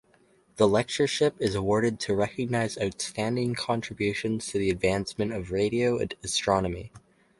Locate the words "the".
0.55-0.67, 4.57-4.71